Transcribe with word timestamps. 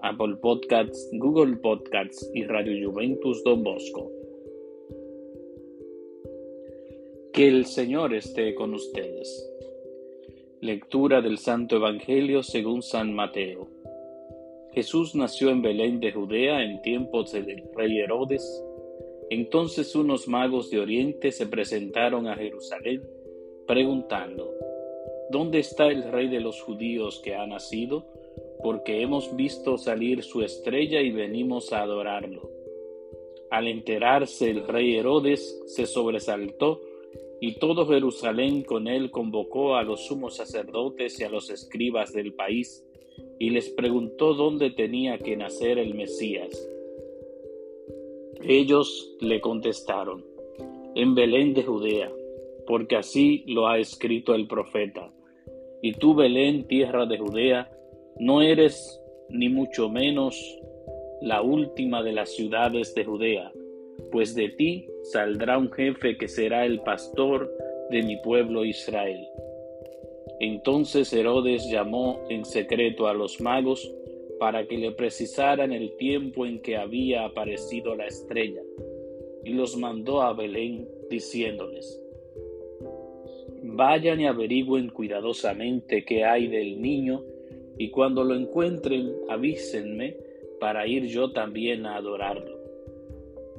Apple 0.00 0.36
Podcasts, 0.36 1.08
Google 1.12 1.56
Podcasts 1.56 2.30
y 2.34 2.44
Radio 2.44 2.90
Juventus 2.90 3.42
Don 3.44 3.62
Bosco. 3.62 4.10
Que 7.32 7.48
el 7.48 7.66
Señor 7.66 8.14
esté 8.14 8.54
con 8.54 8.74
ustedes. 8.74 9.50
Lectura 10.60 11.20
del 11.20 11.38
Santo 11.38 11.76
Evangelio 11.76 12.42
según 12.42 12.82
San 12.82 13.14
Mateo. 13.14 13.68
Jesús 14.72 15.14
nació 15.14 15.50
en 15.50 15.62
Belén 15.62 16.00
de 16.00 16.12
Judea 16.12 16.62
en 16.62 16.82
tiempos 16.82 17.32
del 17.32 17.62
rey 17.74 17.98
Herodes. 17.98 18.64
Entonces 19.30 19.94
unos 19.94 20.28
magos 20.28 20.70
de 20.70 20.80
Oriente 20.80 21.32
se 21.32 21.46
presentaron 21.46 22.26
a 22.26 22.36
Jerusalén 22.36 23.02
preguntando, 23.66 24.54
¿Dónde 25.30 25.58
está 25.58 25.88
el 25.88 26.10
rey 26.10 26.28
de 26.28 26.40
los 26.40 26.62
judíos 26.62 27.20
que 27.22 27.34
ha 27.34 27.46
nacido? 27.46 28.06
Porque 28.62 29.02
hemos 29.02 29.34
visto 29.36 29.78
salir 29.78 30.22
su 30.22 30.42
estrella 30.42 31.00
y 31.00 31.10
venimos 31.10 31.72
a 31.72 31.82
adorarlo. 31.82 32.50
Al 33.50 33.68
enterarse 33.68 34.50
el 34.50 34.66
rey 34.66 34.96
Herodes 34.96 35.62
se 35.66 35.86
sobresaltó 35.86 36.80
y 37.40 37.54
todo 37.54 37.86
Jerusalén 37.86 38.62
con 38.62 38.88
él 38.88 39.10
convocó 39.10 39.76
a 39.76 39.82
los 39.82 40.06
sumos 40.06 40.36
sacerdotes 40.36 41.20
y 41.20 41.24
a 41.24 41.30
los 41.30 41.50
escribas 41.50 42.12
del 42.12 42.34
país 42.34 42.84
y 43.38 43.50
les 43.50 43.70
preguntó 43.70 44.34
dónde 44.34 44.70
tenía 44.70 45.18
que 45.18 45.36
nacer 45.36 45.78
el 45.78 45.94
Mesías. 45.94 46.68
Ellos 48.42 49.16
le 49.20 49.40
contestaron, 49.40 50.24
en 50.94 51.14
Belén 51.14 51.54
de 51.54 51.62
Judea, 51.62 52.12
porque 52.66 52.96
así 52.96 53.44
lo 53.46 53.68
ha 53.68 53.78
escrito 53.78 54.34
el 54.34 54.46
profeta. 54.46 55.12
Y 55.82 55.92
tú, 55.92 56.14
Belén, 56.14 56.66
tierra 56.66 57.06
de 57.06 57.18
Judea, 57.18 57.70
no 58.18 58.42
eres 58.42 59.00
ni 59.28 59.48
mucho 59.48 59.88
menos 59.88 60.58
la 61.20 61.42
última 61.42 62.02
de 62.02 62.12
las 62.12 62.30
ciudades 62.34 62.94
de 62.94 63.04
Judea, 63.04 63.52
pues 64.10 64.34
de 64.34 64.48
ti 64.50 64.88
saldrá 65.02 65.58
un 65.58 65.70
jefe 65.70 66.16
que 66.16 66.28
será 66.28 66.64
el 66.64 66.80
pastor 66.80 67.52
de 67.90 68.02
mi 68.02 68.16
pueblo 68.18 68.64
Israel. 68.64 69.26
Entonces 70.40 71.12
Herodes 71.12 71.68
llamó 71.70 72.22
en 72.28 72.44
secreto 72.44 73.08
a 73.08 73.14
los 73.14 73.40
magos 73.40 73.92
para 74.38 74.66
que 74.66 74.78
le 74.78 74.92
precisaran 74.92 75.72
el 75.72 75.96
tiempo 75.96 76.46
en 76.46 76.60
que 76.60 76.76
había 76.76 77.24
aparecido 77.24 77.96
la 77.96 78.06
estrella, 78.06 78.62
y 79.44 79.50
los 79.50 79.76
mandó 79.76 80.22
a 80.22 80.32
Belén 80.32 80.88
diciéndoles, 81.10 82.00
Vayan 83.62 84.20
y 84.20 84.26
averigüen 84.26 84.90
cuidadosamente 84.90 86.04
qué 86.04 86.24
hay 86.24 86.46
del 86.46 86.80
niño, 86.80 87.24
y 87.78 87.90
cuando 87.90 88.24
lo 88.24 88.34
encuentren, 88.34 89.14
avísenme 89.28 90.16
para 90.60 90.86
ir 90.86 91.06
yo 91.06 91.32
también 91.32 91.86
a 91.86 91.96
adorarlo. 91.96 92.58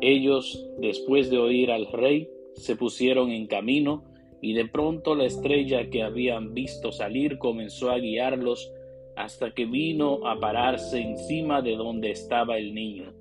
Ellos, 0.00 0.68
después 0.78 1.30
de 1.30 1.38
oír 1.38 1.70
al 1.70 1.86
rey, 1.86 2.28
se 2.54 2.76
pusieron 2.76 3.30
en 3.30 3.46
camino, 3.46 4.04
y 4.42 4.54
de 4.54 4.66
pronto 4.66 5.14
la 5.14 5.24
estrella 5.24 5.90
que 5.90 6.02
habían 6.02 6.54
visto 6.54 6.92
salir 6.92 7.38
comenzó 7.38 7.90
a 7.90 7.98
guiarlos 7.98 8.72
hasta 9.16 9.52
que 9.52 9.66
vino 9.66 10.26
a 10.26 10.40
pararse 10.40 11.00
encima 11.00 11.60
de 11.60 11.76
donde 11.76 12.10
estaba 12.10 12.56
el 12.56 12.74
niño. 12.74 13.12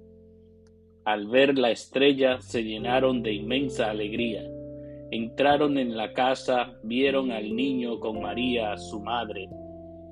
Al 1.03 1.27
ver 1.27 1.57
la 1.57 1.71
estrella 1.71 2.39
se 2.41 2.63
llenaron 2.63 3.21
de 3.21 3.33
inmensa 3.33 3.89
alegría 3.89 4.49
Entraron 5.11 5.79
en 5.79 5.97
la 5.97 6.13
casa, 6.13 6.77
vieron 6.83 7.31
al 7.31 7.55
niño 7.55 7.99
con 7.99 8.21
María, 8.21 8.77
su 8.77 8.99
madre, 8.99 9.49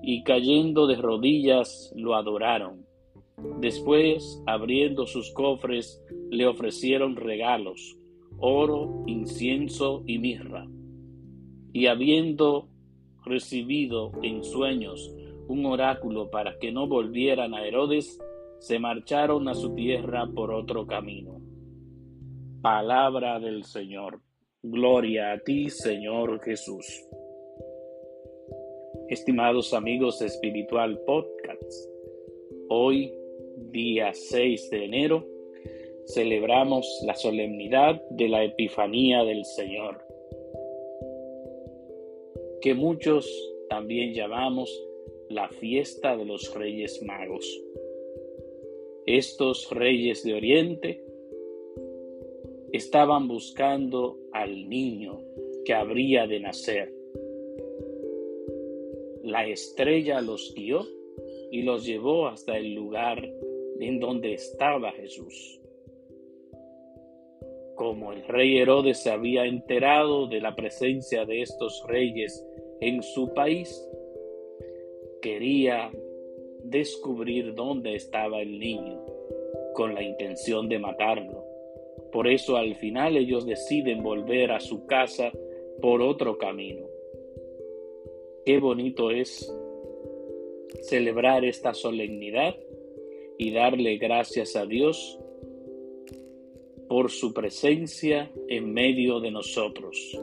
y 0.01 0.23
cayendo 0.23 0.87
de 0.87 0.95
rodillas 0.95 1.91
lo 1.95 2.15
adoraron. 2.15 2.85
Después, 3.59 4.41
abriendo 4.45 5.05
sus 5.05 5.31
cofres, 5.31 6.01
le 6.29 6.47
ofrecieron 6.47 7.15
regalos, 7.15 7.97
oro, 8.37 9.03
incienso 9.05 10.03
y 10.05 10.17
mirra. 10.17 10.67
Y 11.71 11.87
habiendo 11.87 12.69
recibido 13.23 14.11
en 14.23 14.43
sueños 14.43 15.13
un 15.47 15.65
oráculo 15.65 16.29
para 16.29 16.57
que 16.57 16.71
no 16.71 16.87
volvieran 16.87 17.53
a 17.53 17.65
Herodes, 17.65 18.19
se 18.59 18.79
marcharon 18.79 19.47
a 19.47 19.53
su 19.53 19.75
tierra 19.75 20.27
por 20.33 20.51
otro 20.51 20.87
camino. 20.87 21.39
Palabra 22.61 23.39
del 23.39 23.63
Señor. 23.63 24.21
Gloria 24.63 25.33
a 25.33 25.39
ti, 25.39 25.69
Señor 25.69 26.41
Jesús. 26.43 27.06
Estimados 29.09 29.73
amigos 29.73 30.19
de 30.19 30.25
Espiritual 30.25 30.99
Podcast, 31.05 31.89
hoy, 32.67 33.13
día 33.71 34.13
6 34.13 34.69
de 34.69 34.83
enero, 34.83 35.25
celebramos 36.07 36.85
la 37.05 37.15
solemnidad 37.15 38.01
de 38.09 38.27
la 38.27 38.43
Epifanía 38.43 39.23
del 39.23 39.45
Señor, 39.45 40.01
que 42.59 42.73
muchos 42.73 43.25
también 43.69 44.13
llamamos 44.13 44.69
la 45.29 45.47
fiesta 45.47 46.17
de 46.17 46.25
los 46.25 46.53
Reyes 46.53 47.01
Magos. 47.01 47.63
Estos 49.05 49.69
Reyes 49.71 50.21
de 50.25 50.33
Oriente 50.33 51.01
estaban 52.73 53.29
buscando 53.29 54.19
al 54.33 54.67
niño 54.67 55.21
que 55.63 55.73
habría 55.73 56.27
de 56.27 56.41
nacer. 56.41 56.96
La 59.27 59.45
estrella 59.45 60.21
los 60.21 60.53
guió 60.55 60.87
y 61.51 61.63
los 61.63 61.85
llevó 61.85 62.29
hasta 62.29 62.57
el 62.57 62.73
lugar 62.73 63.29
en 63.77 63.99
donde 63.99 64.33
estaba 64.33 64.93
Jesús. 64.93 65.59
Como 67.75 68.13
el 68.13 68.25
rey 68.25 68.57
Herodes 68.57 68.99
se 68.99 69.11
había 69.11 69.43
enterado 69.43 70.27
de 70.27 70.39
la 70.39 70.55
presencia 70.55 71.25
de 71.25 71.41
estos 71.41 71.83
reyes 71.89 72.41
en 72.79 73.03
su 73.03 73.33
país, 73.33 73.69
quería 75.21 75.91
descubrir 76.63 77.53
dónde 77.53 77.95
estaba 77.95 78.39
el 78.39 78.57
niño 78.57 79.03
con 79.73 79.93
la 79.93 80.03
intención 80.03 80.69
de 80.69 80.79
matarlo. 80.79 81.43
Por 82.13 82.29
eso 82.29 82.55
al 82.55 82.75
final 82.75 83.17
ellos 83.17 83.45
deciden 83.45 84.01
volver 84.03 84.53
a 84.53 84.61
su 84.61 84.85
casa 84.85 85.33
por 85.81 86.01
otro 86.01 86.37
camino. 86.37 86.86
Qué 88.47 88.59
bonito 88.59 89.11
es 89.11 89.53
celebrar 90.83 91.43
esta 91.43 91.73
solemnidad 91.73 92.55
y 93.37 93.51
darle 93.51 93.97
gracias 93.97 94.55
a 94.55 94.65
Dios 94.65 95.19
por 96.87 97.11
su 97.11 97.33
presencia 97.33 98.31
en 98.47 98.71
medio 98.71 99.19
de 99.19 99.31
nosotros, 99.31 100.17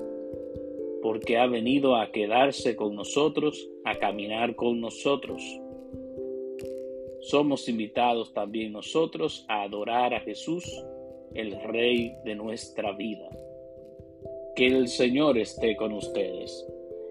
porque 1.02 1.36
ha 1.36 1.46
venido 1.46 1.96
a 1.96 2.12
quedarse 2.12 2.76
con 2.76 2.94
nosotros, 2.94 3.68
a 3.84 3.98
caminar 3.98 4.56
con 4.56 4.80
nosotros. 4.80 5.42
Somos 7.20 7.68
invitados 7.68 8.32
también 8.32 8.72
nosotros 8.72 9.44
a 9.48 9.64
adorar 9.64 10.14
a 10.14 10.20
Jesús 10.20 10.64
el 11.34 11.60
Rey 11.60 12.14
de 12.24 12.36
nuestra 12.36 12.92
vida. 12.92 13.28
Que 14.56 14.68
el 14.68 14.88
Señor 14.88 15.36
esté 15.36 15.76
con 15.76 15.92
ustedes 15.92 16.66